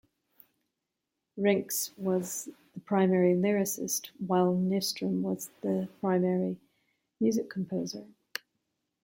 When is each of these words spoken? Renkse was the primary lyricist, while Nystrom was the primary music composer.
Renkse 1.37 1.95
was 1.95 2.49
the 2.73 2.79
primary 2.79 3.35
lyricist, 3.35 4.09
while 4.25 4.51
Nystrom 4.55 5.21
was 5.21 5.51
the 5.61 5.89
primary 5.99 6.57
music 7.19 7.51
composer. 7.51 8.07